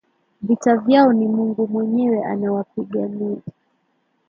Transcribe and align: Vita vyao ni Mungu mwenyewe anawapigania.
Vita 0.41 0.77
vyao 0.77 1.13
ni 1.13 1.27
Mungu 1.27 1.67
mwenyewe 1.67 2.23
anawapigania. 2.23 3.37